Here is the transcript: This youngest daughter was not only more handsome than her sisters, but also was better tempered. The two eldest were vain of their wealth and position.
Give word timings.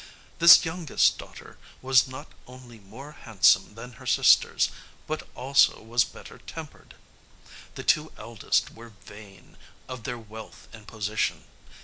This 0.39 0.65
youngest 0.65 1.19
daughter 1.19 1.59
was 1.83 2.07
not 2.07 2.29
only 2.47 2.79
more 2.79 3.11
handsome 3.11 3.75
than 3.75 3.91
her 4.01 4.07
sisters, 4.07 4.71
but 5.05 5.27
also 5.35 5.79
was 5.79 6.03
better 6.03 6.39
tempered. 6.39 6.95
The 7.75 7.83
two 7.83 8.11
eldest 8.17 8.71
were 8.73 8.89
vain 9.05 9.57
of 9.87 10.03
their 10.03 10.17
wealth 10.17 10.67
and 10.73 10.87
position. 10.87 11.43